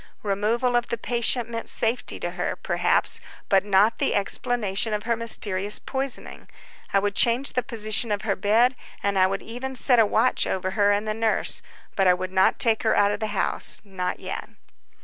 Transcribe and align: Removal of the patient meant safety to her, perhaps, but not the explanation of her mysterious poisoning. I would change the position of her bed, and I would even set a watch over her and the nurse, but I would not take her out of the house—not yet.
Removal 0.23 0.75
of 0.75 0.87
the 0.89 0.97
patient 0.97 1.47
meant 1.47 1.69
safety 1.69 2.19
to 2.21 2.31
her, 2.31 2.55
perhaps, 2.55 3.21
but 3.49 3.63
not 3.63 3.99
the 3.99 4.15
explanation 4.15 4.93
of 4.95 5.03
her 5.03 5.15
mysterious 5.15 5.77
poisoning. 5.77 6.47
I 6.91 6.97
would 6.97 7.13
change 7.13 7.53
the 7.53 7.61
position 7.61 8.11
of 8.11 8.23
her 8.23 8.35
bed, 8.35 8.75
and 9.03 9.19
I 9.19 9.27
would 9.27 9.43
even 9.43 9.75
set 9.75 9.99
a 9.99 10.05
watch 10.07 10.47
over 10.47 10.71
her 10.71 10.89
and 10.91 11.07
the 11.07 11.13
nurse, 11.13 11.61
but 11.95 12.07
I 12.07 12.15
would 12.15 12.31
not 12.31 12.57
take 12.57 12.81
her 12.81 12.97
out 12.97 13.11
of 13.11 13.19
the 13.19 13.27
house—not 13.27 14.19
yet. 14.19 14.49